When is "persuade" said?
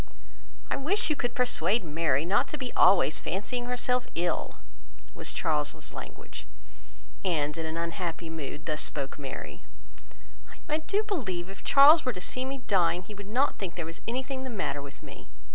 1.35-1.83